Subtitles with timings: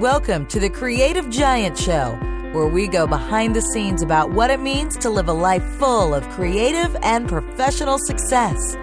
[0.00, 2.18] Welcome to the Creative Giant Show,
[2.52, 6.12] where we go behind the scenes about what it means to live a life full
[6.12, 8.76] of creative and professional success.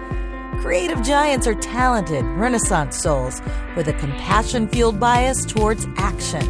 [0.62, 3.42] Creative giants are talented, renaissance souls
[3.76, 6.46] with a compassion fueled bias towards action.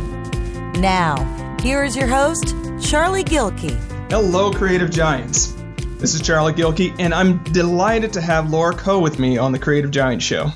[0.75, 1.17] Now,
[1.61, 3.77] here is your host, Charlie Gilkey.
[4.13, 5.57] Hello, Creative Giants.
[5.99, 9.59] This is Charlie Gilkey, and I'm delighted to have Laura Coe with me on the
[9.59, 10.53] Creative Giant Show.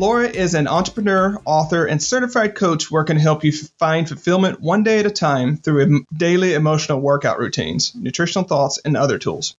[0.00, 4.82] Laura is an entrepreneur, author, and certified coach working to help you find fulfillment one
[4.82, 9.56] day at a time through daily emotional workout routines, nutritional thoughts, and other tools.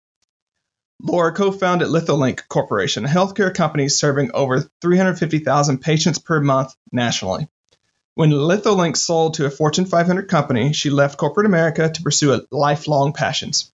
[1.00, 7.48] Laura co founded Litholink Corporation, a healthcare company serving over 350,000 patients per month nationally.
[8.16, 13.14] When Litholink sold to a Fortune 500 company, she left corporate America to pursue lifelong
[13.14, 13.72] passions.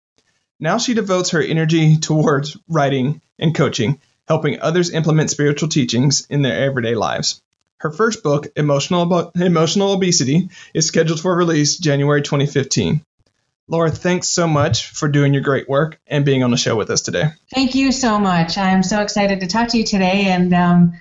[0.59, 6.41] Now she devotes her energy towards writing and coaching, helping others implement spiritual teachings in
[6.41, 7.41] their everyday lives.
[7.79, 13.01] Her first book, Emotional, Emotional Obesity, is scheduled for release January 2015.
[13.69, 16.89] Laura, thanks so much for doing your great work and being on the show with
[16.89, 17.25] us today.
[17.53, 18.57] Thank you so much.
[18.57, 20.25] I'm so excited to talk to you today.
[20.27, 20.93] And um,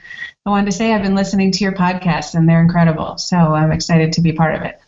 [0.44, 3.18] I wanted to say I've been listening to your podcast, and they're incredible.
[3.18, 4.80] So I'm excited to be part of it.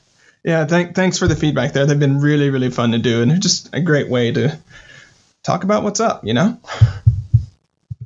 [0.44, 1.86] Yeah, th- thanks for the feedback there.
[1.86, 4.58] They've been really, really fun to do, and they're just a great way to
[5.42, 6.58] talk about what's up, you know?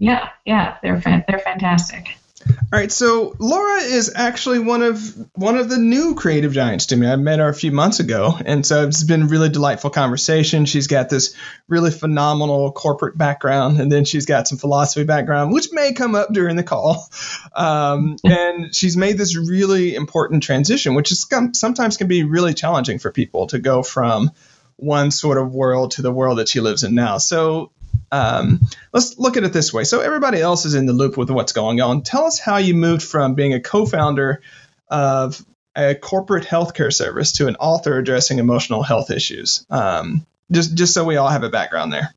[0.03, 2.19] Yeah, yeah, they're they're fantastic.
[2.45, 4.98] All right, so Laura is actually one of
[5.34, 7.06] one of the new creative giants to me.
[7.06, 10.64] I met her a few months ago, and so it's been really delightful conversation.
[10.64, 11.36] She's got this
[11.69, 16.33] really phenomenal corporate background, and then she's got some philosophy background, which may come up
[16.33, 17.09] during the call.
[17.55, 22.98] Um, and she's made this really important transition, which is sometimes can be really challenging
[22.98, 24.33] for people to go from
[24.77, 27.19] one sort of world to the world that she lives in now.
[27.19, 27.70] So
[28.10, 28.60] um,
[28.92, 29.84] let's look at it this way.
[29.84, 32.02] So everybody else is in the loop with what's going on.
[32.02, 34.42] Tell us how you moved from being a co-founder
[34.88, 39.64] of a corporate healthcare service to an author addressing emotional health issues.
[39.70, 42.14] Um, just just so we all have a background there.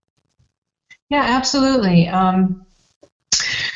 [1.10, 2.08] Yeah, absolutely.
[2.08, 2.66] Um,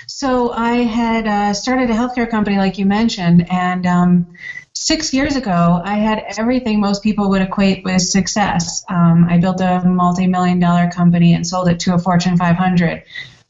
[0.08, 4.34] so I had uh, started a healthcare company, like you mentioned, and um,
[4.80, 8.84] six years ago, I had everything most people would equate with success.
[8.88, 13.04] Um, I built a multi million dollar company and sold it to a Fortune 500.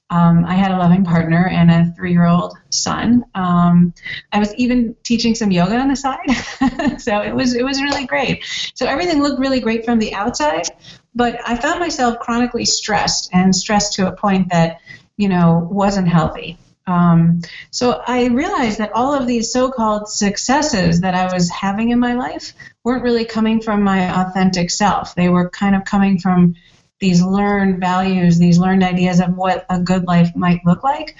[0.10, 3.26] Um, I had a loving partner and a three year old son.
[3.36, 3.94] Um,
[4.34, 7.00] I was even teaching some yoga on the side.
[7.00, 8.44] so it was, it was really great.
[8.74, 10.66] So everything looked really great from the outside,
[11.14, 14.82] but I found myself chronically stressed and stressed to a point that,
[15.16, 16.58] you know, wasn't healthy.
[16.90, 22.00] Um, so I realized that all of these so-called successes that I was having in
[22.00, 25.14] my life weren't really coming from my authentic self.
[25.14, 26.56] They were kind of coming from
[27.00, 31.16] these learned values, these learned ideas of what a good life might look like.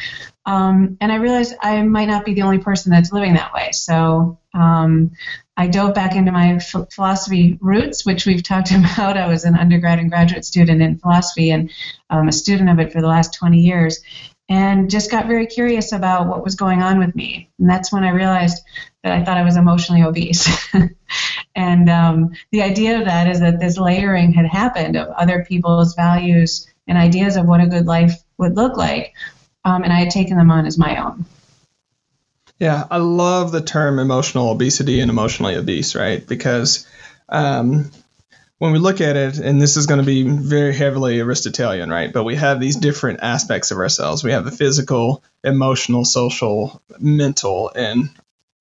[0.46, 3.70] Um, and I realized I might not be the only person that's living that way.
[3.72, 5.12] So um,
[5.56, 9.18] I dove back into my ph- philosophy roots, which we've talked about.
[9.18, 11.72] I was an undergrad and graduate student in philosophy and
[12.10, 14.02] um, a student of it for the last 20 years
[14.50, 17.50] and just got very curious about what was going on with me.
[17.60, 18.64] And that's when I realized
[19.04, 20.50] that I thought I was emotionally obese.
[21.56, 25.94] and um, the idea of that is that this layering had happened of other people's
[25.94, 29.14] values and ideas of what a good life would look like,
[29.64, 31.26] um, and I had taken them on as my own.
[32.58, 36.26] Yeah, I love the term emotional obesity and emotionally obese, right?
[36.26, 36.88] Because
[37.30, 37.92] um,
[38.60, 42.12] when we look at it, and this is going to be very heavily Aristotelian, right?
[42.12, 44.24] But we have these different aspects of ourselves.
[44.24, 48.10] We have the physical, emotional, social, mental, and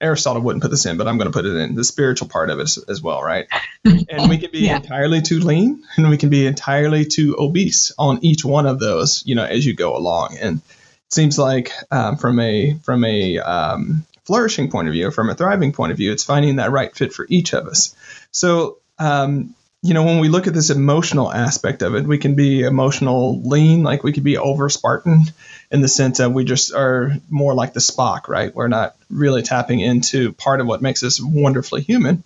[0.01, 2.51] Aristotle wouldn't put this in, but I'm going to put it in the spiritual part
[2.51, 3.49] of it as, as well, right?
[3.85, 4.77] and we can be yeah.
[4.77, 9.25] entirely too lean, and we can be entirely too obese on each one of those,
[9.27, 10.39] you know, as you go along.
[10.41, 15.29] And it seems like um, from a from a um, flourishing point of view, from
[15.29, 17.97] a thriving point of view, it's finding that right fit for each of us.
[18.31, 22.35] So um, you know, when we look at this emotional aspect of it, we can
[22.35, 25.25] be emotional lean, like we could be over Spartan
[25.71, 28.53] in the sense that we just are more like the Spock, right?
[28.53, 32.25] We're not really tapping into part of what makes us wonderfully human.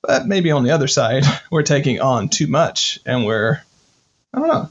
[0.00, 3.60] But maybe on the other side, we're taking on too much and we're,
[4.32, 4.70] I don't know.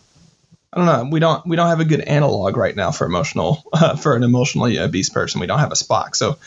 [0.71, 1.09] I don't know.
[1.09, 4.23] We don't we don't have a good analog right now for emotional uh, for an
[4.23, 5.39] emotionally obese person.
[5.39, 6.15] We don't have a Spock.
[6.17, 6.37] So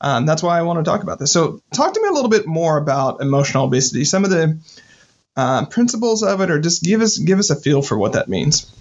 [0.00, 1.32] um, that's why I want to talk about this.
[1.32, 4.04] So talk to me a little bit more about emotional obesity.
[4.04, 4.58] Some of the
[5.38, 8.28] uh, principles of it, or just give us give us a feel for what that
[8.28, 8.74] means?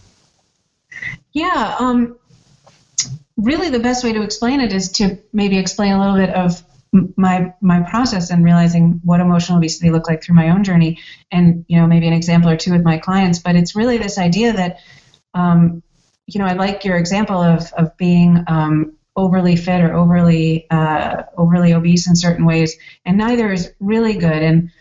[1.31, 2.18] Yeah, um,
[3.38, 6.63] really, the best way to explain it is to maybe explain a little bit of
[7.15, 10.98] my my process and realizing what emotional obesity looked like through my own journey,
[11.31, 13.38] and you know maybe an example or two with my clients.
[13.38, 14.80] But it's really this idea that,
[15.36, 15.83] um,
[16.25, 21.21] you know, I like your example of of being um, overly fit or overly uh,
[21.38, 22.75] overly obese in certain ways,
[23.06, 24.42] and neither is really good.
[24.42, 24.71] And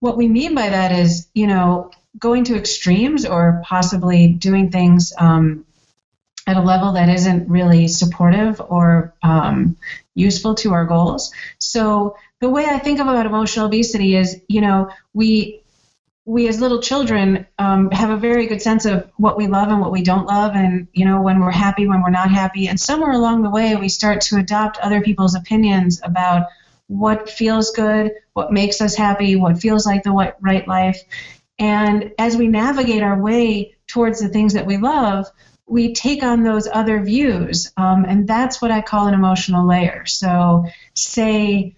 [0.00, 5.12] what we mean by that is, you know, going to extremes or possibly doing things
[5.18, 5.64] um,
[6.46, 9.76] at a level that isn't really supportive or um,
[10.14, 11.32] useful to our goals.
[11.58, 15.60] So the way I think about emotional obesity is, you know, we
[16.26, 19.80] we as little children um, have a very good sense of what we love and
[19.80, 22.78] what we don't love, and you know when we're happy, when we're not happy, and
[22.78, 26.46] somewhere along the way we start to adopt other people's opinions about
[26.90, 31.00] what feels good, what makes us happy, what feels like the right life,
[31.58, 35.26] and as we navigate our way towards the things that we love,
[35.66, 40.04] we take on those other views, um, and that's what I call an emotional layer.
[40.06, 40.64] So,
[40.94, 41.76] say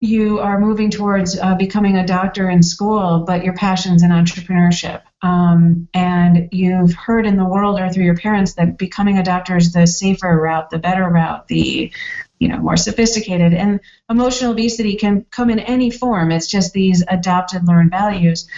[0.00, 5.02] you are moving towards uh, becoming a doctor in school, but your passion's in entrepreneurship.
[5.22, 9.56] Um, and you've heard in the world or through your parents that becoming a doctor
[9.56, 11.92] is the safer route, the better route, the
[12.38, 13.54] you know more sophisticated.
[13.54, 16.30] And emotional obesity can come in any form.
[16.30, 18.48] It's just these adopted learned values.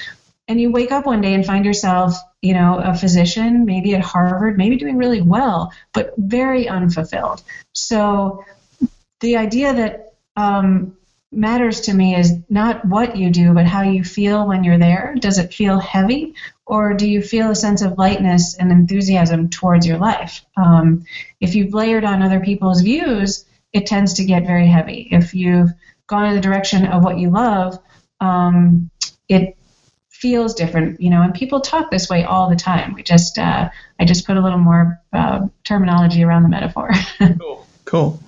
[0.49, 4.01] And you wake up one day and find yourself, you know, a physician, maybe at
[4.01, 7.43] Harvard, maybe doing really well, but very unfulfilled.
[7.73, 8.45] So
[9.21, 10.97] the idea that um,
[11.33, 15.17] matters to me is not what you do, but how you feel when you're there.
[15.19, 16.35] Does it feel heavy,
[16.65, 20.45] or do you feel a sense of lightness and enthusiasm towards your life?
[20.57, 21.07] Um,
[21.41, 23.45] if you've layered on other people's views,
[23.77, 25.07] it tends to get very heavy.
[25.11, 25.71] If you've
[26.07, 27.79] gone in the direction of what you love,
[28.23, 28.91] um,
[29.29, 29.59] it
[30.09, 31.21] feels different, you know.
[31.21, 32.95] And people talk this way all the time.
[32.95, 33.69] We just, uh,
[34.01, 36.91] I just put a little more uh, terminology around the metaphor.
[37.39, 37.67] cool.
[37.85, 38.21] Cool.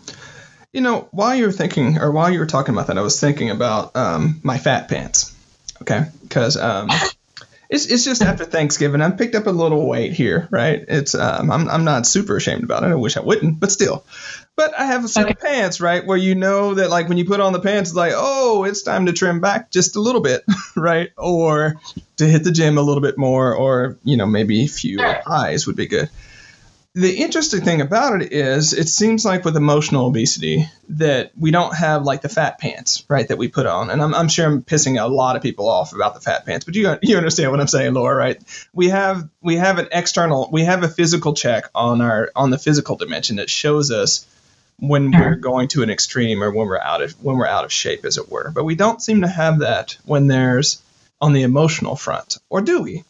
[0.71, 3.19] You know, while you were thinking, or while you were talking about that, I was
[3.19, 5.35] thinking about um, my fat pants.
[5.81, 6.91] Okay, because um,
[7.71, 10.85] it's it's just after Thanksgiving, I've picked up a little weight here, right?
[10.89, 12.89] It's um, I'm I'm not super ashamed about it.
[12.89, 14.05] I wish I wouldn't, but still.
[14.59, 15.35] But I have a set okay.
[15.35, 17.97] of pants, right, where you know that like when you put on the pants, it's
[17.97, 20.45] like, oh, it's time to trim back just a little bit,
[20.77, 21.11] right?
[21.17, 21.77] Or
[22.17, 25.69] to hit the gym a little bit more, or you know maybe a few highs
[25.69, 26.11] would be good
[26.95, 31.77] the interesting thing about it is it seems like with emotional obesity that we don't
[31.77, 34.63] have like the fat pants right that we put on and i'm, I'm sure i'm
[34.63, 37.61] pissing a lot of people off about the fat pants but you, you understand what
[37.61, 41.71] i'm saying laura right we have we have an external we have a physical check
[41.73, 44.27] on our on the physical dimension that shows us
[44.79, 47.73] when we're going to an extreme or when we're out of when we're out of
[47.73, 50.83] shape as it were but we don't seem to have that when there's
[51.21, 53.03] on the emotional front or do we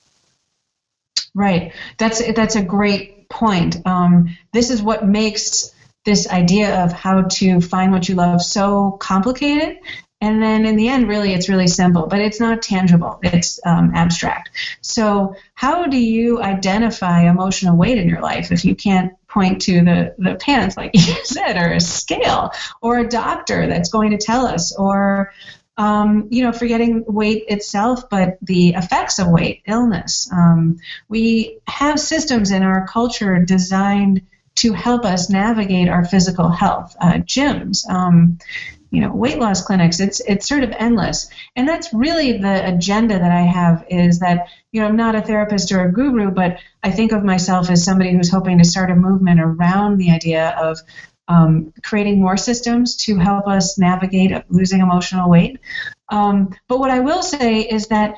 [1.35, 3.87] right that's that's a great point.
[3.87, 5.73] Um, this is what makes
[6.05, 9.79] this idea of how to find what you love so complicated.
[10.21, 13.21] And then in the end, really, it's really simple, but it's not tangible.
[13.23, 14.51] It's um, abstract.
[14.81, 19.85] So, how do you identify emotional weight in your life if you can't point to
[19.85, 24.19] the, the pants, like you said, or a scale, or a doctor that's going to
[24.19, 25.33] tell us, or
[25.77, 30.29] um, you know, forgetting weight itself, but the effects of weight, illness.
[30.33, 30.79] Um,
[31.09, 34.23] we have systems in our culture designed
[34.59, 36.97] to help us navigate our physical health.
[37.01, 38.39] Uh, gyms, um,
[38.91, 40.01] you know, weight loss clinics.
[40.01, 43.85] It's it's sort of endless, and that's really the agenda that I have.
[43.91, 47.23] Is that you know I'm not a therapist or a guru, but I think of
[47.23, 50.79] myself as somebody who's hoping to start a movement around the idea of
[51.29, 55.61] um, creating more systems to help us navigate losing emotional weight.
[56.09, 58.17] Um, but what I will say is that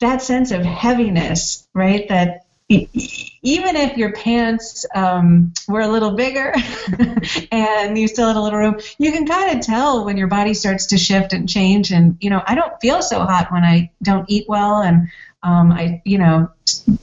[0.00, 6.54] that sense of heaviness, right, that even if your pants um, were a little bigger
[7.52, 10.54] and you still had a little room, you can kind of tell when your body
[10.54, 11.90] starts to shift and change.
[11.90, 15.08] And, you know, I don't feel so hot when I don't eat well and
[15.42, 16.50] um, I, you know,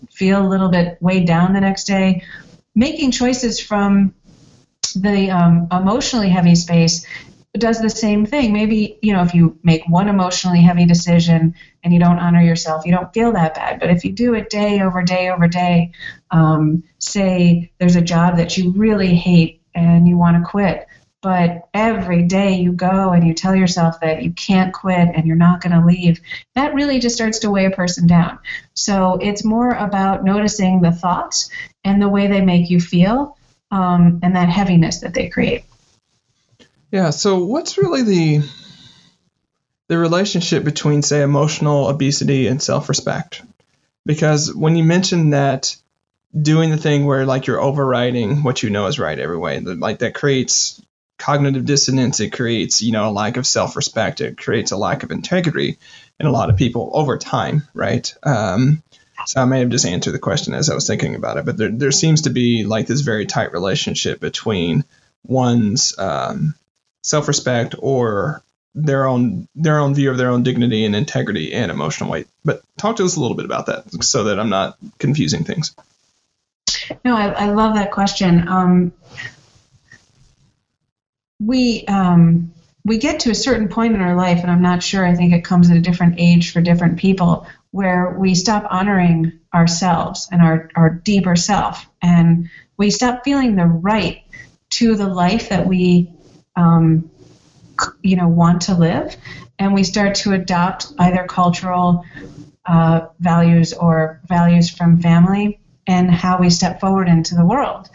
[0.09, 2.23] feel a little bit weighed down the next day.
[2.73, 4.13] Making choices from
[4.95, 7.05] the um, emotionally heavy space
[7.57, 8.53] does the same thing.
[8.53, 12.85] Maybe, you know, if you make one emotionally heavy decision and you don't honor yourself,
[12.85, 13.79] you don't feel that bad.
[13.79, 15.91] But if you do it day over day over day,
[16.31, 20.87] um, say there's a job that you really hate and you want to quit,
[21.21, 25.35] but every day you go and you tell yourself that you can't quit and you're
[25.35, 26.19] not going to leave,
[26.55, 28.39] that really just starts to weigh a person down.
[28.73, 31.49] So it's more about noticing the thoughts
[31.83, 33.37] and the way they make you feel
[33.71, 35.63] um, and that heaviness that they create.
[36.91, 37.09] Yeah.
[37.09, 38.49] So what's really the
[39.89, 43.41] the relationship between, say, emotional obesity and self-respect?
[44.05, 45.75] Because when you mention that
[46.39, 49.99] doing the thing where like you're overriding what you know is right every way, like
[49.99, 50.81] that creates
[51.17, 52.19] cognitive dissonance.
[52.19, 54.21] It creates, you know, a lack of self-respect.
[54.21, 55.77] It creates a lack of integrity
[56.19, 58.13] in a lot of people over time, right?
[58.23, 58.83] Um,
[59.25, 61.57] so I may have just answered the question as I was thinking about it, but
[61.57, 64.85] there, there seems to be like this very tight relationship between
[65.25, 66.53] one's um,
[67.07, 68.43] self-respect or
[68.75, 72.27] their own their own view of their own dignity and integrity and emotional weight.
[72.45, 75.75] But talk to us a little bit about that so that I'm not confusing things.
[77.03, 78.47] No, I, I love that question.
[78.47, 78.93] Um,
[81.39, 82.53] we um,
[82.85, 85.05] we get to a certain point in our life, and I'm not sure.
[85.05, 89.39] I think it comes at a different age for different people, where we stop honoring
[89.53, 94.21] ourselves and our our deeper self, and we stop feeling the right
[94.69, 96.11] to the life that we
[96.57, 97.09] um,
[98.01, 99.15] you know want to live,
[99.57, 102.03] and we start to adopt either cultural
[102.65, 107.89] uh, values or values from family and how we step forward into the world.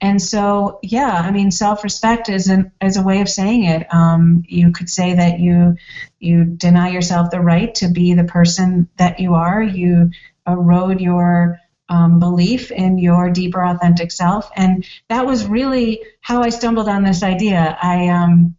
[0.00, 3.92] And so, yeah, I mean, self-respect is an is a way of saying it.
[3.92, 5.76] Um, you could say that you
[6.20, 9.60] you deny yourself the right to be the person that you are.
[9.62, 10.10] You
[10.46, 11.58] erode your
[11.88, 17.04] um, belief in your deeper, authentic self, and that was really how I stumbled on
[17.04, 17.78] this idea.
[17.80, 18.56] I um,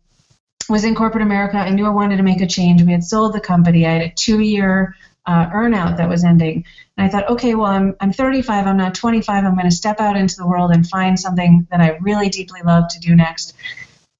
[0.69, 1.57] was in corporate America.
[1.57, 2.81] I knew I wanted to make a change.
[2.81, 3.85] We had sold the company.
[3.85, 4.95] I had a two-year
[5.25, 6.65] uh, earnout that was ending.
[6.97, 9.99] And I thought, okay, well, I'm, I'm 35, I'm not 25, I'm going to step
[9.99, 13.55] out into the world and find something that I really deeply love to do next.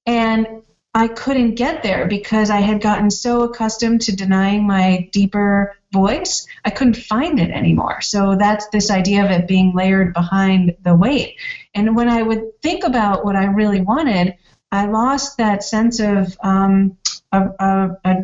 [0.06, 5.76] And I couldn't get there because I had gotten so accustomed to denying my deeper
[5.92, 8.00] voice, I couldn't find it anymore.
[8.00, 11.36] So that's this idea of it being layered behind the weight.
[11.74, 14.34] And when I would think about what I really wanted,
[14.72, 16.96] I lost that sense of um,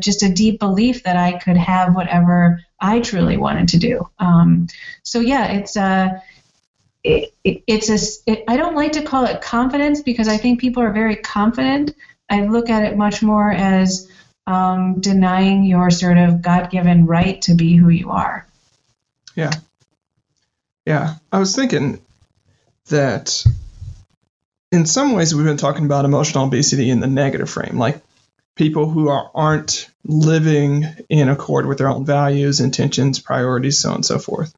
[0.00, 4.08] just a deep belief that I could have whatever I truly wanted to do.
[4.18, 4.68] Um,
[5.02, 6.08] so yeah, it's a uh,
[7.04, 10.60] it, it, it's a it, I don't like to call it confidence because I think
[10.60, 11.94] people are very confident.
[12.28, 14.10] I look at it much more as
[14.46, 18.46] um, denying your sort of God-given right to be who you are.
[19.34, 19.52] Yeah,
[20.84, 21.16] yeah.
[21.30, 22.00] I was thinking
[22.88, 23.44] that
[24.72, 28.00] in some ways we've been talking about emotional obesity in the negative frame, like
[28.56, 33.96] people who are, aren't living in accord with their own values, intentions, priorities, so on
[33.96, 34.54] and so forth.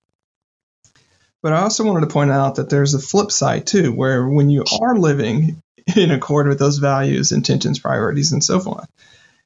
[1.43, 4.51] But I also wanted to point out that there's a flip side too, where when
[4.51, 5.63] you are living
[5.97, 8.89] in accord with those values, intentions, priorities, and so forth,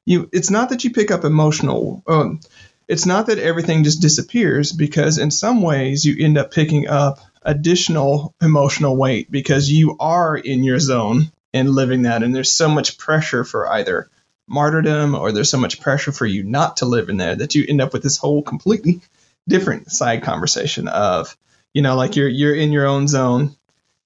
[0.05, 2.03] you it's not that you pick up emotional.
[2.07, 2.39] Um,
[2.87, 7.19] it's not that everything just disappears because in some ways you end up picking up
[7.41, 12.67] additional emotional weight because you are in your zone and living that, and there's so
[12.67, 14.09] much pressure for either
[14.47, 17.65] martyrdom or there's so much pressure for you not to live in there that you
[17.67, 18.99] end up with this whole completely
[19.47, 21.37] different side conversation of
[21.73, 23.55] you know like you're you're in your own zone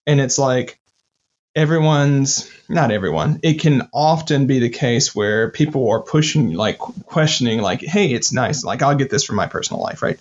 [0.05, 0.79] and it's like
[1.57, 7.59] everyone's not everyone it can often be the case where people are pushing like questioning
[7.59, 10.19] like hey it's nice like i'll get this from my personal life right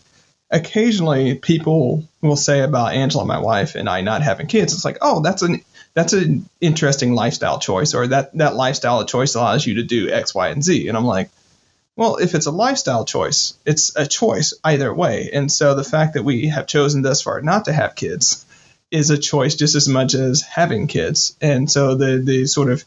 [0.51, 4.99] occasionally people will say about angela my wife and i not having kids it's like
[5.03, 5.63] oh that's an
[5.97, 10.35] that's an interesting lifestyle choice, or that that lifestyle choice allows you to do X,
[10.35, 10.89] Y, and Z.
[10.89, 11.31] And I'm like,
[11.97, 15.31] well, if it's a lifestyle choice, it's a choice either way.
[15.33, 18.45] And so the fact that we have chosen thus far not to have kids
[18.91, 21.37] is a choice just as much as having kids.
[21.41, 22.85] And so the the sort of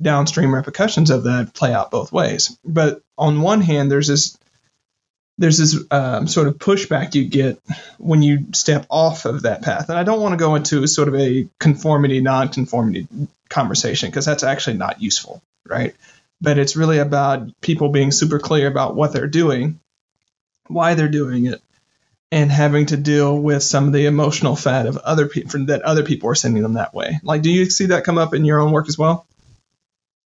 [0.00, 2.56] downstream repercussions of that play out both ways.
[2.64, 4.36] But on one hand, there's this
[5.38, 7.58] there's this um, sort of pushback you get
[7.96, 9.88] when you step off of that path.
[9.88, 13.08] And I don't want to go into sort of a conformity, non-conformity
[13.48, 15.94] conversation because that's actually not useful, right?
[16.42, 19.80] But it's really about people being super clear about what they're doing,
[20.68, 21.62] why they're doing it,
[22.32, 26.04] and having to deal with some of the emotional fat of other people that other
[26.04, 27.18] people are sending them that way.
[27.22, 29.26] Like, do you see that come up in your own work as well?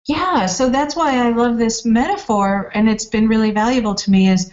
[0.06, 4.28] Yeah, so that's why I love this metaphor, and it's been really valuable to me.
[4.30, 4.50] Is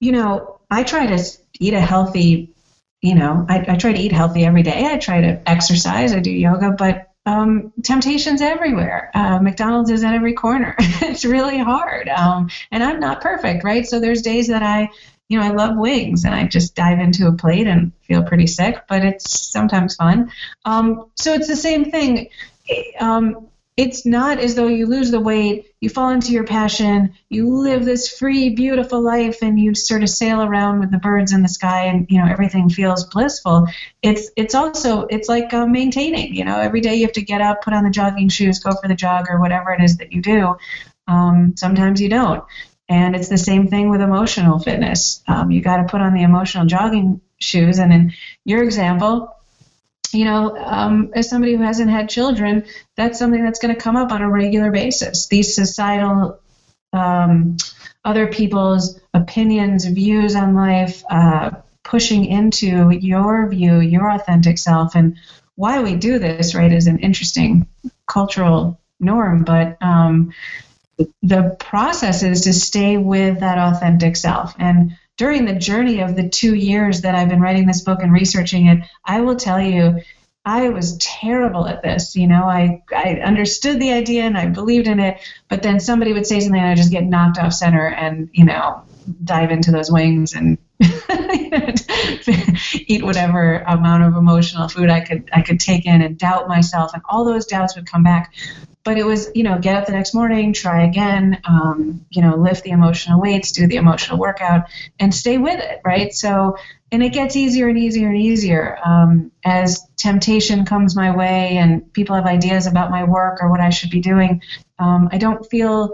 [0.00, 1.24] you know, I try to
[1.60, 2.54] eat a healthy,
[3.00, 4.86] you know, I, I try to eat healthy every day.
[4.86, 6.12] I try to exercise.
[6.12, 9.10] I do yoga, but um, temptations everywhere.
[9.14, 10.74] Uh, McDonald's is at every corner.
[10.78, 12.08] it's really hard.
[12.08, 13.86] Um, and I'm not perfect, right?
[13.86, 14.90] So there's days that I,
[15.28, 18.46] you know, I love wings and I just dive into a plate and feel pretty
[18.46, 20.32] sick, but it's sometimes fun.
[20.64, 22.30] Um, so it's the same thing.
[22.98, 27.48] Um, it's not as though you lose the weight, you fall into your passion, you
[27.48, 31.42] live this free, beautiful life, and you sort of sail around with the birds in
[31.42, 33.68] the sky, and you know everything feels blissful.
[34.02, 36.34] It's it's also it's like uh, maintaining.
[36.34, 38.72] You know, every day you have to get up, put on the jogging shoes, go
[38.72, 40.56] for the jog, or whatever it is that you do.
[41.06, 42.44] Um, sometimes you don't,
[42.88, 45.22] and it's the same thing with emotional fitness.
[45.26, 48.12] Um, you got to put on the emotional jogging shoes, and in
[48.44, 49.34] your example
[50.12, 52.64] you know, um, as somebody who hasn't had children,
[52.96, 55.26] that's something that's going to come up on a regular basis.
[55.26, 56.40] These societal,
[56.92, 57.56] um,
[58.04, 61.50] other people's opinions, views on life, uh,
[61.84, 65.16] pushing into your view, your authentic self, and
[65.56, 67.66] why we do this, right, is an interesting
[68.06, 70.32] cultural norm, but um,
[71.22, 74.54] the process is to stay with that authentic self.
[74.58, 78.12] And during the journey of the two years that I've been writing this book and
[78.12, 80.00] researching it, I will tell you,
[80.44, 82.16] I was terrible at this.
[82.16, 86.12] You know, I, I understood the idea and I believed in it, but then somebody
[86.12, 88.82] would say something and I just get knocked off center and, you know,
[89.22, 90.58] dive into those wings and
[92.86, 96.94] eat whatever amount of emotional food I could I could take in and doubt myself
[96.94, 98.32] and all those doubts would come back.
[98.84, 102.36] But it was you know get up the next morning try again um, you know
[102.36, 104.70] lift the emotional weights do the emotional workout
[105.00, 106.12] and stay with it right?
[106.12, 106.56] So
[106.92, 111.92] and it gets easier and easier and easier um, as temptation comes my way and
[111.92, 114.42] people have ideas about my work or what i should be doing.
[114.78, 115.92] Um, i don't feel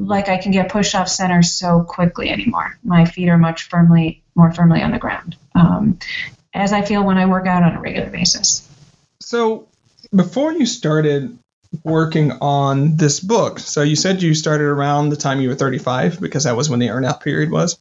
[0.00, 4.22] like i can get pushed off center so quickly anymore my feet are much firmly
[4.34, 5.98] more firmly on the ground um,
[6.54, 8.68] as i feel when i work out on a regular basis
[9.20, 9.68] so
[10.14, 11.38] before you started
[11.84, 13.58] working on this book.
[13.58, 16.80] So you said you started around the time you were 35 because that was when
[16.80, 17.78] the earnout period was.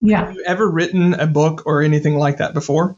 [0.00, 0.26] Yeah.
[0.26, 2.96] Have you ever written a book or anything like that before?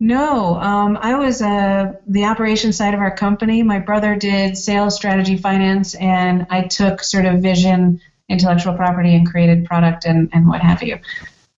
[0.00, 3.62] No, um, I was uh, the operations side of our company.
[3.62, 9.26] My brother did sales, strategy, finance, and I took sort of vision, intellectual property, and
[9.26, 10.98] created product and, and what have you.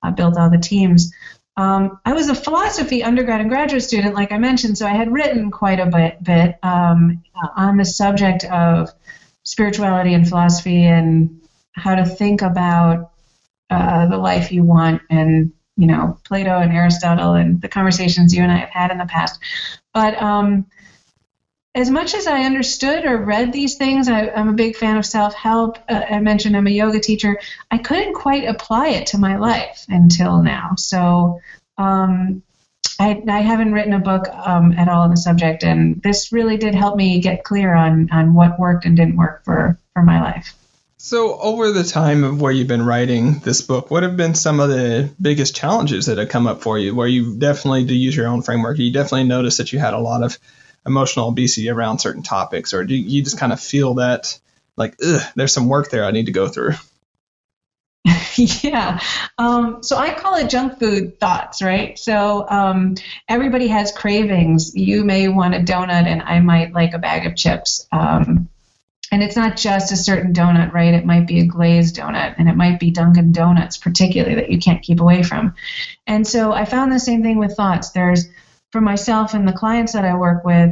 [0.02, 1.12] I built all the teams.
[1.56, 5.10] Um, I was a philosophy undergrad and graduate student, like I mentioned, so I had
[5.10, 7.22] written quite a bit, bit um,
[7.56, 8.90] on the subject of
[9.44, 11.40] spirituality and philosophy and
[11.72, 13.12] how to think about
[13.70, 18.42] uh, the life you want and you know Plato and Aristotle and the conversations you
[18.42, 19.40] and I have had in the past.
[19.92, 20.66] But um,
[21.76, 25.04] as much as I understood or read these things, I, am a big fan of
[25.04, 25.78] self help.
[25.88, 27.38] Uh, I mentioned I'm a yoga teacher.
[27.70, 30.74] I couldn't quite apply it to my life until now.
[30.76, 31.40] So
[31.76, 32.42] um,
[32.98, 36.56] I, I, haven't written a book um, at all on the subject, and this really
[36.56, 40.22] did help me get clear on, on what worked and didn't work for, for my
[40.22, 40.54] life.
[40.98, 44.60] So, over the time of where you've been writing this book, what have been some
[44.60, 46.94] of the biggest challenges that have come up for you?
[46.94, 49.98] Where you definitely, to use your own framework, you definitely noticed that you had a
[49.98, 50.38] lot of
[50.86, 54.38] emotional obesity around certain topics, or do you just kind of feel that
[54.76, 54.96] like,
[55.34, 56.72] there's some work there I need to go through?
[58.36, 59.00] yeah.
[59.36, 61.98] Um, so I call it junk food thoughts, right?
[61.98, 62.94] So um,
[63.28, 64.74] everybody has cravings.
[64.74, 67.86] You may want a donut, and I might like a bag of chips.
[67.92, 68.48] Um,
[69.12, 70.94] and it's not just a certain donut, right?
[70.94, 74.58] It might be a glazed donut, and it might be Dunkin' Donuts, particularly that you
[74.58, 75.54] can't keep away from.
[76.06, 77.90] And so I found the same thing with thoughts.
[77.90, 78.28] There's
[78.72, 80.70] for myself and the clients that I work with,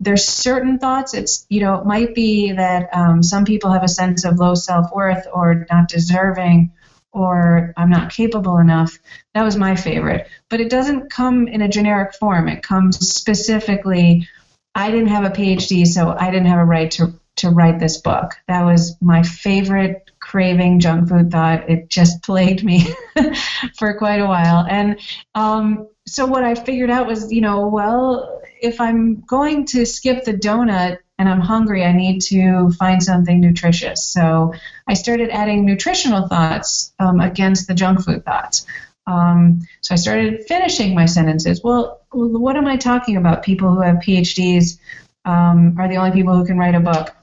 [0.00, 1.14] there's certain thoughts.
[1.14, 4.54] It's, you know, it might be that um, some people have a sense of low
[4.54, 6.72] self worth or not deserving
[7.12, 8.98] or I'm not capable enough.
[9.34, 10.28] That was my favorite.
[10.48, 14.28] But it doesn't come in a generic form, it comes specifically.
[14.74, 17.98] I didn't have a PhD, so I didn't have a right to, to write this
[17.98, 18.32] book.
[18.48, 21.68] That was my favorite craving junk food thought.
[21.68, 22.86] It just plagued me
[23.78, 24.66] for quite a while.
[24.68, 25.00] And
[25.34, 30.24] um, so what I figured out was, you know, well, if I'm going to skip
[30.24, 34.04] the donut and I'm hungry, I need to find something nutritious.
[34.04, 34.54] So
[34.86, 38.66] I started adding nutritional thoughts um, against the junk food thoughts.
[39.06, 41.62] Um, so I started finishing my sentences.
[41.62, 43.42] Well, what am I talking about?
[43.42, 44.78] People who have PhDs
[45.24, 47.14] um, are the only people who can write a book.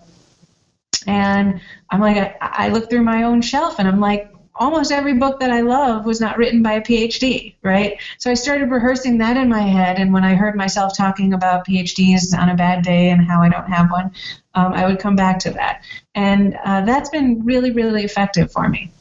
[1.08, 5.14] And I'm like, I, I look through my own shelf and I'm like, almost every
[5.14, 8.00] book that I love was not written by a PhD, right?
[8.18, 11.66] So I started rehearsing that in my head, and when I heard myself talking about
[11.68, 14.12] PhDs on a bad day and how I don't have one,
[14.56, 15.84] um, I would come back to that.
[16.16, 18.92] And uh, that's been really, really effective for me.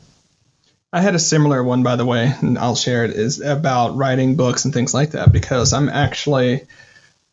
[0.93, 4.37] I had a similar one, by the way, and I'll share it, is about writing
[4.37, 6.67] books and things like that because I'm actually,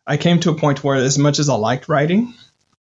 [0.08, 2.34] I came to a point where as much as I liked writing,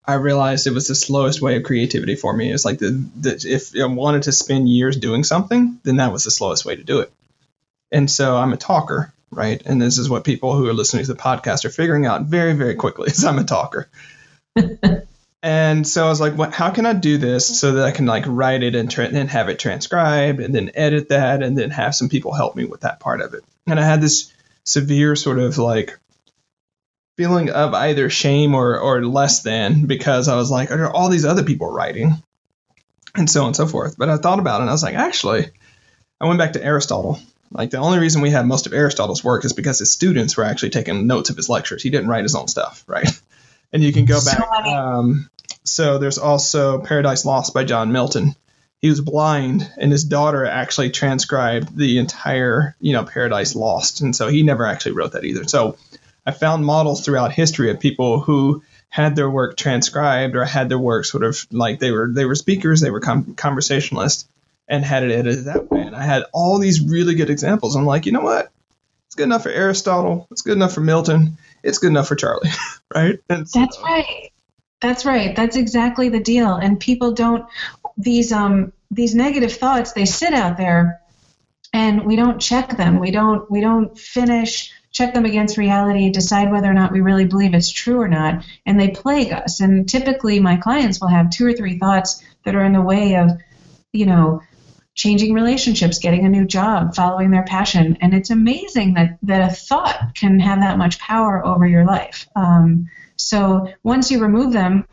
[0.04, 2.52] I realized it was the slowest way of creativity for me.
[2.52, 6.24] It's like the, the if I wanted to spend years doing something, then that was
[6.24, 7.12] the slowest way to do it.
[7.92, 9.60] And so I'm a talker, right?
[9.64, 12.54] And this is what people who are listening to the podcast are figuring out very,
[12.54, 13.88] very quickly is I'm a talker.
[15.42, 18.06] and so I was like, what, how can I do this so that I can
[18.06, 21.70] like write it and, tra- and have it transcribed and then edit that and then
[21.70, 23.44] have some people help me with that part of it.
[23.66, 24.32] And I had this
[24.64, 25.98] severe sort of like
[27.20, 31.26] feeling of either shame or, or less than because I was like, are all these
[31.26, 32.14] other people writing?
[33.14, 33.98] And so on and so forth.
[33.98, 35.50] But I thought about it and I was like, actually,
[36.18, 37.18] I went back to Aristotle.
[37.52, 40.44] Like the only reason we have most of Aristotle's work is because his students were
[40.44, 41.82] actually taking notes of his lectures.
[41.82, 43.10] He didn't write his own stuff, right?
[43.70, 44.40] And you can go back.
[44.66, 45.28] Um,
[45.64, 48.34] so there's also Paradise Lost by John Milton.
[48.80, 54.16] He was blind, and his daughter actually transcribed the entire, you know, Paradise Lost, and
[54.16, 55.44] so he never actually wrote that either.
[55.44, 55.76] So
[56.26, 60.78] I found models throughout history of people who had their work transcribed or had their
[60.78, 64.28] work sort of like they were they were speakers, they were com- conversationalists,
[64.68, 65.80] and had it edited that way.
[65.80, 67.76] And I had all these really good examples.
[67.76, 68.50] I'm like, you know what?
[69.06, 70.28] It's good enough for Aristotle.
[70.30, 71.38] It's good enough for Milton.
[71.62, 72.50] It's good enough for Charlie,
[72.94, 73.18] right?
[73.28, 74.30] So, That's right.
[74.80, 75.36] That's right.
[75.36, 76.54] That's exactly the deal.
[76.54, 77.44] And people don't
[77.96, 79.92] these um these negative thoughts.
[79.92, 81.00] They sit out there,
[81.72, 82.98] and we don't check them.
[82.98, 87.24] We don't we don't finish check them against reality, decide whether or not we really
[87.24, 89.60] believe it's true or not, and they plague us.
[89.60, 93.14] And typically, my clients will have two or three thoughts that are in the way
[93.16, 93.30] of,
[93.92, 94.42] you know,
[94.94, 97.98] changing relationships, getting a new job, following their passion.
[98.00, 102.28] And it's amazing that, that a thought can have that much power over your life.
[102.34, 104.86] Um, so once you remove them,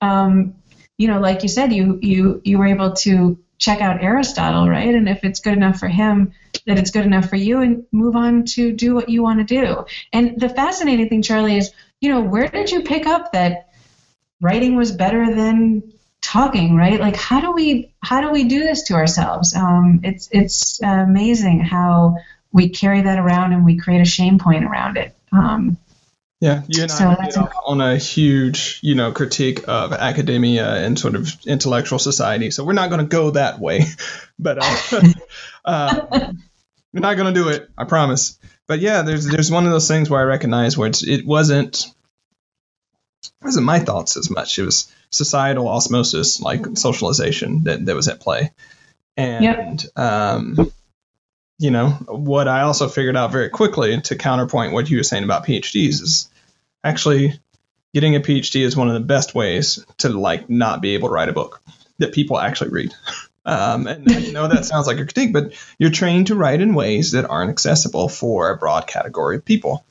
[0.00, 0.54] um,
[0.98, 4.94] you know, like you said, you you you were able to check out Aristotle, right?
[4.94, 6.32] And if it's good enough for him,
[6.66, 9.62] that it's good enough for you, and move on to do what you want to
[9.62, 9.84] do.
[10.12, 13.70] And the fascinating thing, Charlie, is you know, where did you pick up that
[14.40, 15.82] writing was better than
[16.20, 17.00] talking, right?
[17.00, 19.54] Like, how do we how do we do this to ourselves?
[19.54, 22.18] Um, it's it's amazing how
[22.52, 25.14] we carry that around and we create a shame point around it.
[25.32, 25.76] Um,
[26.44, 31.14] yeah, you and so I on a huge, you know, critique of academia and sort
[31.14, 32.50] of intellectual society.
[32.50, 33.86] So we're not going to go that way,
[34.38, 35.02] but uh,
[35.64, 36.32] uh,
[36.92, 37.70] we're not going to do it.
[37.78, 38.38] I promise.
[38.66, 41.86] But yeah, there's there's one of those things where I recognize where it wasn't
[43.22, 44.58] it wasn't my thoughts as much.
[44.58, 48.52] It was societal osmosis, like socialization, that that was at play,
[49.16, 49.98] and yep.
[49.98, 50.70] um,
[51.58, 55.24] you know, what I also figured out very quickly to counterpoint what you were saying
[55.24, 56.28] about PhDs is
[56.84, 57.40] actually
[57.94, 61.14] getting a PhD is one of the best ways to like not be able to
[61.14, 61.62] write a book
[61.98, 62.94] that people actually read.
[63.46, 66.74] Um, and I know that sounds like a critique, but you're trained to write in
[66.74, 69.84] ways that aren't accessible for a broad category of people.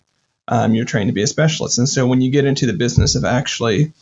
[0.48, 1.78] Um, you're trained to be a specialist.
[1.78, 3.94] And so when you get into the business of actually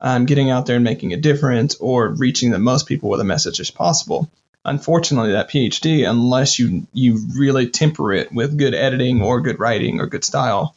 [0.00, 3.24] um, getting out there and making a difference or reaching the most people with a
[3.24, 4.30] message as possible,
[4.64, 10.00] unfortunately, that PhD, unless you you really temper it with good editing or good writing
[10.00, 10.74] or good style,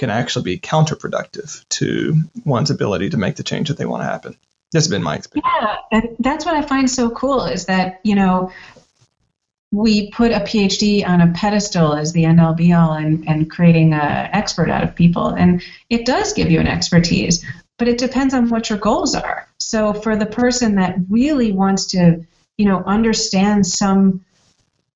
[0.00, 4.06] can actually be counterproductive to one's ability to make the change that they want to
[4.06, 4.36] happen.
[4.72, 5.46] That's been my experience.
[5.60, 8.50] Yeah, and that's what I find so cool is that you know
[9.72, 13.48] we put a PhD on a pedestal as the end all be all and, and
[13.48, 15.28] creating an expert out of people.
[15.28, 17.44] And it does give you an expertise,
[17.78, 19.46] but it depends on what your goals are.
[19.58, 22.26] So for the person that really wants to
[22.60, 24.22] you know, understand some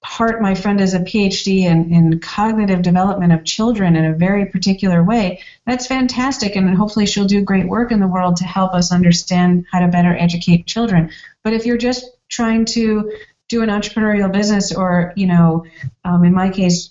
[0.05, 4.47] part my friend is a phd in, in cognitive development of children in a very
[4.47, 5.41] particular way.
[5.67, 9.65] That's fantastic and hopefully she'll do great work in the world to help us understand
[9.73, 11.11] how to better educate children.
[11.43, 13.13] But if you're just trying to
[13.49, 15.65] do an entrepreneurial business or you know
[16.05, 16.91] um, in my case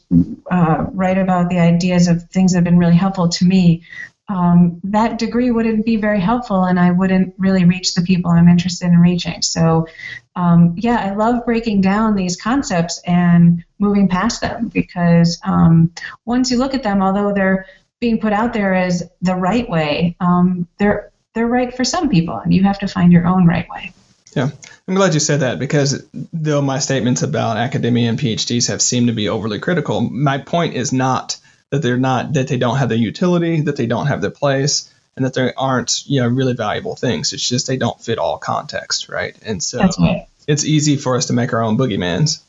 [0.52, 3.84] uh, write about the ideas of things that have been really helpful to me
[4.30, 8.48] um, that degree wouldn't be very helpful and I wouldn't really reach the people I'm
[8.48, 9.42] interested in reaching.
[9.42, 9.88] So,
[10.36, 15.92] um, yeah, I love breaking down these concepts and moving past them because um,
[16.26, 17.66] once you look at them, although they're
[18.00, 22.38] being put out there as the right way, um, they're they're right for some people,
[22.38, 23.92] and you have to find your own right way.
[24.36, 24.50] Yeah,
[24.88, 29.08] I'm glad you said that because though my statements about academia and PhDs have seemed
[29.08, 31.38] to be overly critical, my point is not
[31.74, 34.94] that they're not that they don't have their utility, that they don't have their place,
[35.16, 37.34] and that they aren't you know really valuable things.
[37.34, 39.36] It's just they don't fit all context, right?
[39.44, 40.28] And so right.
[40.48, 42.44] it's easy for us to make our own boogeymans.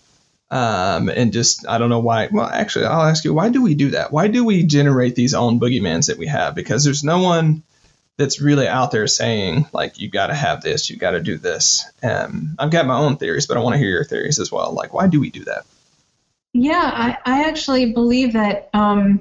[0.51, 2.29] Um, and just I don't know why.
[2.31, 4.13] Well, actually, I'll ask you, why do we do that?
[4.13, 6.55] Why do we generate these own boogeymans that we have?
[6.55, 7.63] Because there's no one
[8.19, 11.39] that's really out there saying like you got to have this, you got to do
[11.39, 11.91] this.
[12.03, 14.75] Um, I've got my own theories, but I want to hear your theories as well.
[14.75, 15.65] Like, why do we do that?
[16.55, 19.21] Yeah, I, I actually believe that um,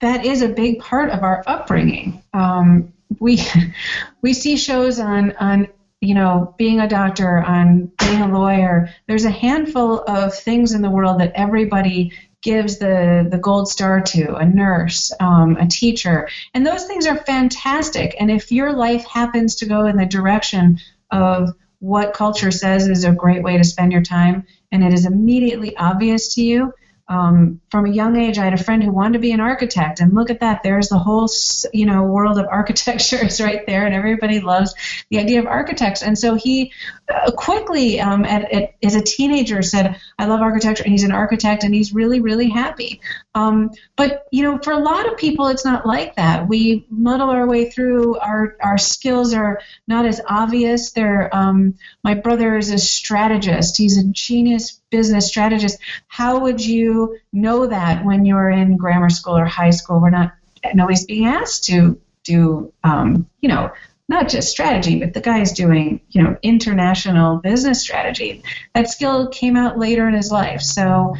[0.00, 2.22] that is a big part of our upbringing.
[2.34, 3.42] Um, we
[4.22, 5.68] we see shows on on
[6.02, 8.90] you know being a doctor, on being a lawyer.
[9.06, 14.02] There's a handful of things in the world that everybody gives the the gold star
[14.02, 18.14] to a nurse, um, a teacher, and those things are fantastic.
[18.20, 20.78] And if your life happens to go in the direction
[21.10, 21.48] of
[21.80, 25.76] what culture says is a great way to spend your time, and it is immediately
[25.76, 26.72] obvious to you,
[27.08, 30.00] um, from a young age, I had a friend who wanted to be an architect,
[30.00, 30.62] and look at that.
[30.62, 31.28] There's the whole,
[31.72, 34.74] you know, world of architecture is right there, and everybody loves
[35.10, 36.02] the idea of architects.
[36.02, 36.72] And so he
[37.08, 41.12] uh, quickly, um, at, at, as a teenager, said, "I love architecture," and he's an
[41.12, 43.00] architect, and he's really, really happy.
[43.34, 46.46] Um, but you know, for a lot of people, it's not like that.
[46.46, 48.18] We muddle our way through.
[48.18, 50.90] Our our skills are not as obvious.
[50.90, 53.78] They're um, my brother is a strategist.
[53.78, 55.78] He's a genius business strategist.
[56.06, 60.00] How would you know that when you're in grammar school or high school?
[60.00, 60.32] We're not
[60.78, 63.70] always being asked to do um, you know
[64.08, 68.42] not just strategy, but the guy's doing, you know, international business strategy.
[68.74, 70.62] That skill came out later in his life.
[70.62, 71.14] So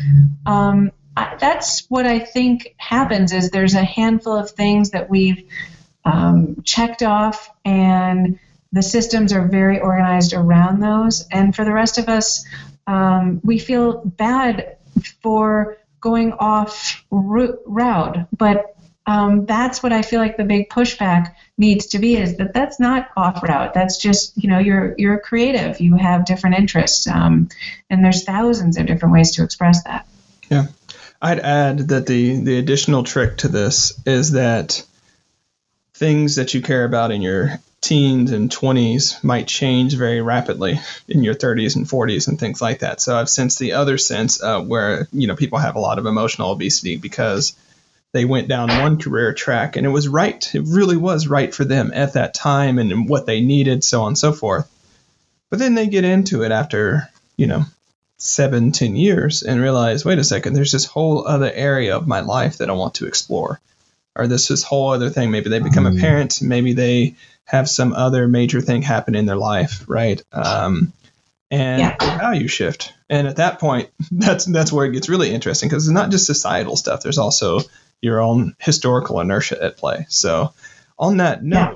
[0.46, 5.46] um, I, that's what I think happens is there's a handful of things that we've
[6.06, 8.38] um, checked off and
[8.72, 11.26] the systems are very organized around those.
[11.30, 12.46] And for the rest of us,
[12.88, 14.78] um, we feel bad
[15.22, 18.74] for going off route, but
[19.06, 22.80] um, that's what I feel like the big pushback needs to be is that that's
[22.80, 23.74] not off route.
[23.74, 25.80] That's just you know you're you're creative.
[25.80, 27.48] You have different interests, um,
[27.88, 30.06] and there's thousands of different ways to express that.
[30.50, 30.66] Yeah,
[31.20, 34.82] I'd add that the the additional trick to this is that
[35.94, 41.22] things that you care about in your teens and 20s might change very rapidly in
[41.22, 43.00] your 30s and 40s and things like that.
[43.00, 46.06] So I've sensed the other sense uh, where you know people have a lot of
[46.06, 47.56] emotional obesity because
[48.12, 50.54] they went down one career track and it was right.
[50.54, 54.08] It really was right for them at that time and what they needed, so on
[54.08, 54.68] and so forth.
[55.50, 57.64] But then they get into it after, you know,
[58.18, 62.20] seven, ten years and realize, wait a second, there's this whole other area of my
[62.20, 63.60] life that I want to explore.
[64.18, 65.30] Or this this whole other thing.
[65.30, 66.00] Maybe they become a mm.
[66.00, 66.42] parent.
[66.42, 70.22] Maybe they have some other major thing happen in their life, right?
[70.32, 70.92] Um,
[71.50, 72.18] and yeah.
[72.18, 72.92] value shift.
[73.08, 76.26] And at that point, that's that's where it gets really interesting because it's not just
[76.26, 77.02] societal stuff.
[77.02, 77.60] There's also
[78.00, 80.06] your own historical inertia at play.
[80.08, 80.52] So,
[80.98, 81.74] on that note, yeah.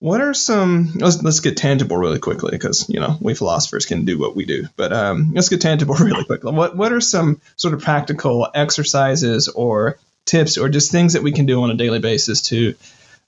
[0.00, 0.92] what are some?
[0.96, 4.44] Let's, let's get tangible really quickly because you know we philosophers can do what we
[4.44, 4.66] do.
[4.76, 6.52] But um, let's get tangible really quickly.
[6.52, 11.32] What what are some sort of practical exercises or tips or just things that we
[11.32, 12.74] can do on a daily basis to,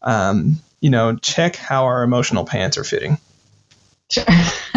[0.03, 3.19] um, you know, check how our emotional pants are fitting?
[4.11, 4.25] Sure.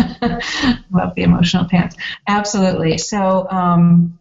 [0.91, 1.95] Love the emotional pants.
[2.27, 2.97] Absolutely.
[2.97, 4.19] So um,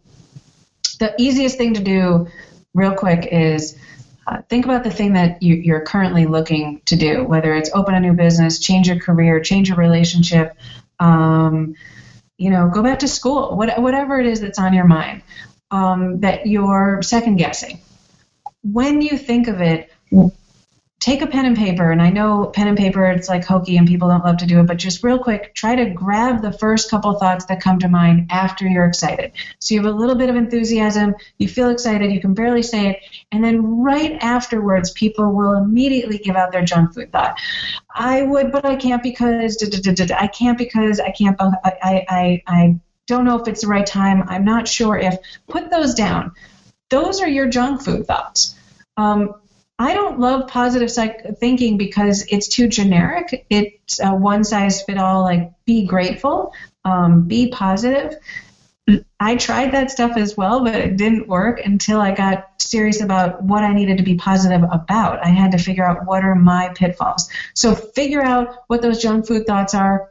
[0.99, 2.27] the easiest thing to do
[2.73, 3.77] real quick is
[4.25, 7.95] uh, think about the thing that you, are currently looking to do, whether it's open
[7.95, 10.57] a new business, change your career, change your relationship,
[10.99, 11.75] um,
[12.37, 15.23] you know, go back to school, what, whatever it is that's on your mind
[15.71, 17.81] um, that you're second guessing.
[18.63, 19.89] When you think of it,
[21.01, 23.87] take a pen and paper and i know pen and paper it's like hokey and
[23.87, 26.91] people don't love to do it but just real quick try to grab the first
[26.91, 29.31] couple thoughts that come to mind after you're excited.
[29.59, 32.89] So you have a little bit of enthusiasm you feel excited you can barely say
[32.89, 32.99] it
[33.31, 37.37] and then right afterwards people will immediately give out their junk food thought.
[37.93, 39.57] I would but i can't because
[40.15, 43.85] i can't because i can't oh, i i i don't know if it's the right
[43.85, 46.31] time i'm not sure if put those down
[46.91, 48.55] those are your junk food thoughts
[48.97, 49.33] um,
[49.81, 53.47] I don't love positive psych- thinking because it's too generic.
[53.49, 56.53] It's a one size fit all, like be grateful,
[56.85, 58.15] um, be positive.
[59.19, 63.41] I tried that stuff as well, but it didn't work until I got serious about
[63.41, 65.25] what I needed to be positive about.
[65.25, 67.27] I had to figure out what are my pitfalls.
[67.55, 70.10] So figure out what those junk food thoughts are.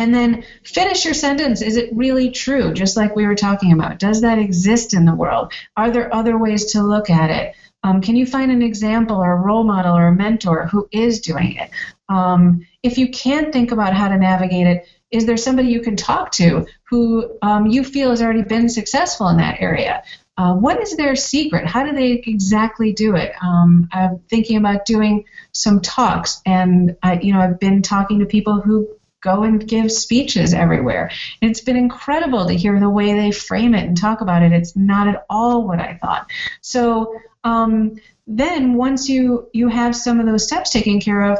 [0.00, 1.60] And then finish your sentence.
[1.60, 2.72] Is it really true?
[2.72, 3.98] Just like we were talking about.
[3.98, 5.52] Does that exist in the world?
[5.76, 7.54] Are there other ways to look at it?
[7.84, 11.20] Um, can you find an example or a role model or a mentor who is
[11.20, 11.68] doing it?
[12.08, 15.96] Um, if you can't think about how to navigate it, is there somebody you can
[15.96, 20.02] talk to who um, you feel has already been successful in that area?
[20.38, 21.66] Uh, what is their secret?
[21.66, 23.32] How do they exactly do it?
[23.42, 28.24] Um, I'm thinking about doing some talks, and I, you know, I've been talking to
[28.24, 28.88] people who
[29.20, 31.10] go and give speeches everywhere.
[31.40, 34.52] And It's been incredible to hear the way they frame it and talk about it.
[34.52, 36.30] It's not at all what I thought.
[36.60, 41.38] So um, then once you you have some of those steps taken care of,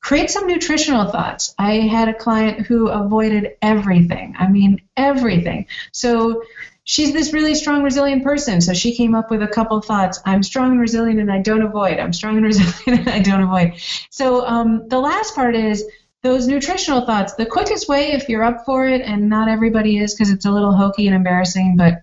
[0.00, 1.54] create some nutritional thoughts.
[1.58, 4.34] I had a client who avoided everything.
[4.38, 5.66] I mean everything.
[5.92, 6.42] So
[6.84, 8.60] she's this really strong, resilient person.
[8.60, 10.20] So she came up with a couple thoughts.
[10.24, 11.98] I'm strong and resilient, and I don't avoid.
[11.98, 13.74] I'm strong and resilient, and I don't avoid.
[14.10, 15.84] So um, the last part is
[16.24, 17.34] those nutritional thoughts.
[17.34, 20.50] The quickest way, if you're up for it, and not everybody is because it's a
[20.50, 22.02] little hokey and embarrassing, but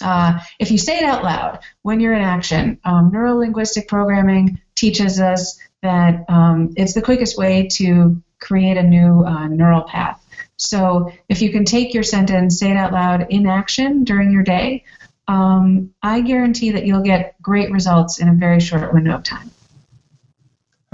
[0.00, 4.58] uh, if you say it out loud when you're in action, um, neuro linguistic programming
[4.74, 10.22] teaches us that um, it's the quickest way to create a new uh, neural path.
[10.56, 14.44] So if you can take your sentence, say it out loud in action during your
[14.44, 14.84] day,
[15.28, 19.50] um, I guarantee that you'll get great results in a very short window of time.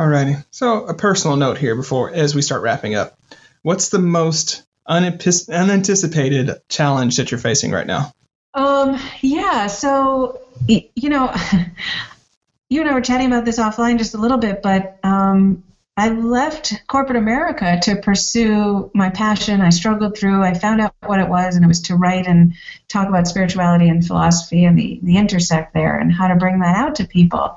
[0.03, 0.45] Alrighty.
[0.51, 3.17] So a personal note here before as we start wrapping up.
[3.63, 8.13] What's the most unanticipated challenge that you're facing right now?
[8.53, 9.69] Um, yeah.
[9.69, 11.33] So, you know,
[12.69, 15.63] you and I were chatting about this offline just a little bit, but um,
[15.97, 19.61] I left corporate America to pursue my passion.
[19.61, 20.43] I struggled through.
[20.43, 22.55] I found out what it was, and it was to write and
[22.89, 26.77] talk about spirituality and philosophy and the, the intersect there and how to bring that
[26.77, 27.57] out to people.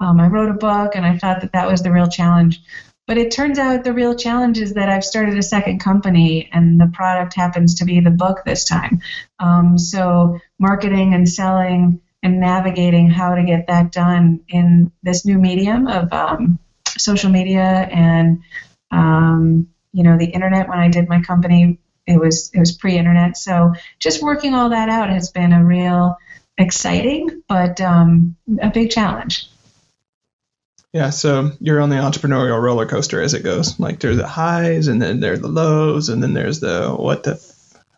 [0.00, 2.60] Um, I wrote a book, and I thought that that was the real challenge.
[3.06, 6.80] But it turns out the real challenge is that I've started a second company, and
[6.80, 9.00] the product happens to be the book this time.
[9.38, 15.38] Um, so marketing and selling and navigating how to get that done in this new
[15.38, 16.58] medium of um,
[16.98, 18.42] social media and
[18.90, 23.36] um, you know the internet when I did my company it was it was pre-internet
[23.36, 26.16] so just working all that out has been a real
[26.58, 29.49] exciting but um, a big challenge
[30.92, 33.78] yeah so you're on the entrepreneurial roller coaster as it goes.
[33.78, 37.42] Like there's the highs and then there's the lows and then there's the what the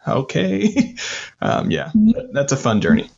[0.06, 0.96] okay.
[1.40, 1.90] Um, yeah
[2.32, 3.10] that's a fun journey.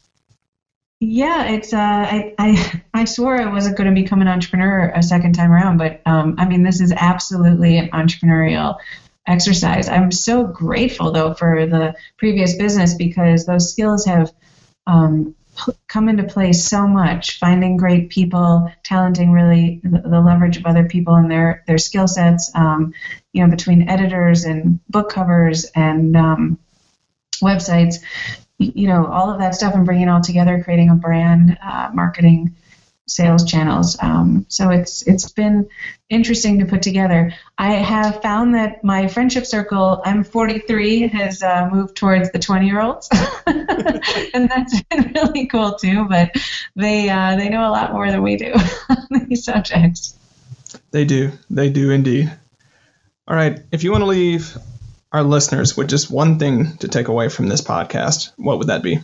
[1.01, 5.03] Yeah, it's uh, I, I I swore I wasn't going to become an entrepreneur a
[5.03, 8.79] second time around, but um, I mean this is absolutely an entrepreneurial
[9.27, 9.89] exercise.
[9.89, 14.33] I'm so grateful though for the previous business because those skills have
[14.87, 15.35] um,
[15.89, 17.39] come into play so much.
[17.39, 22.09] Finding great people, talenting really the, the leverage of other people and their their skill
[22.09, 22.51] sets.
[22.55, 22.95] Um,
[23.33, 26.59] you know, between editors and book covers and um,
[27.43, 27.97] websites
[28.59, 31.91] you know, all of that stuff and bringing it all together, creating a brand, uh,
[31.93, 32.55] marketing,
[33.07, 33.97] sales channels.
[34.01, 35.69] Um, so it's it's been
[36.09, 37.35] interesting to put together.
[37.59, 42.67] I have found that my friendship circle, I'm 43, has uh, moved towards the 20
[42.67, 43.09] year olds,
[43.47, 46.07] and that's been really cool too.
[46.09, 46.33] But
[46.77, 48.53] they uh, they know a lot more than we do
[48.89, 50.19] on these subjects.
[50.91, 51.33] They do.
[51.51, 52.33] They do indeed.
[53.27, 53.61] All right.
[53.73, 54.57] If you want to leave
[55.13, 58.83] our listeners with just one thing to take away from this podcast, what would that
[58.83, 58.99] be?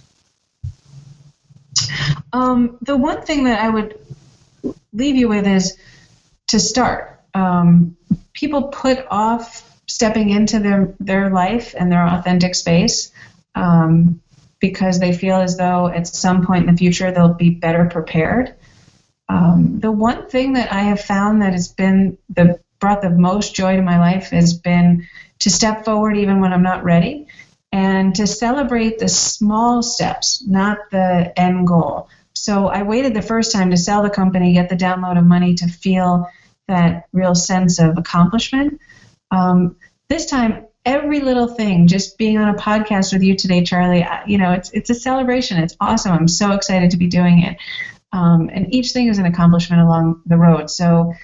[2.32, 3.98] Um, the one thing that I would
[4.92, 5.76] leave you with is
[6.48, 7.20] to start.
[7.34, 7.96] Um,
[8.32, 13.12] people put off stepping into their, their life and their authentic space
[13.54, 14.20] um,
[14.60, 18.54] because they feel as though at some point in the future they'll be better prepared.
[19.28, 23.54] Um, the one thing that I have found that has been the brought the most
[23.54, 25.06] joy to my life has been
[25.40, 27.26] to step forward even when I'm not ready
[27.72, 32.08] and to celebrate the small steps, not the end goal.
[32.34, 35.54] So I waited the first time to sell the company, get the download of money
[35.54, 36.26] to feel
[36.68, 38.80] that real sense of accomplishment.
[39.30, 39.76] Um,
[40.08, 44.38] this time, every little thing, just being on a podcast with you today, Charlie, you
[44.38, 45.58] know, it's it's a celebration.
[45.58, 46.12] It's awesome.
[46.12, 47.58] I'm so excited to be doing it.
[48.12, 50.70] Um, and each thing is an accomplishment along the road.
[50.70, 51.14] So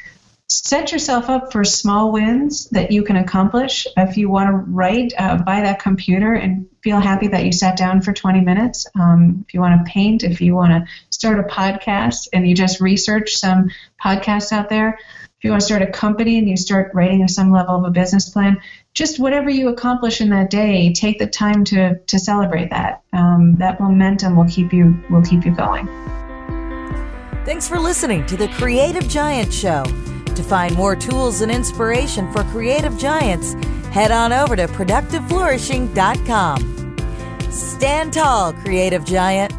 [0.48, 3.86] set yourself up for small wins that you can accomplish.
[3.96, 7.76] If you want to write, uh, buy that computer and feel happy that you sat
[7.76, 8.86] down for 20 minutes.
[8.94, 12.54] Um, if you want to paint, if you want to start a podcast and you
[12.54, 13.70] just research some
[14.02, 14.98] podcasts out there,
[15.38, 17.90] if you want to start a company and you start writing some level of a
[17.90, 18.58] business plan,
[18.94, 23.02] just whatever you accomplish in that day, take the time to to celebrate that.
[23.12, 25.86] Um, that momentum will keep you will keep you going.
[27.44, 29.84] Thanks for listening to the Creative Giant Show.
[30.36, 33.54] To find more tools and inspiration for creative giants,
[33.90, 36.96] head on over to productiveflourishing.com.
[37.50, 39.54] Stand tall, creative giant.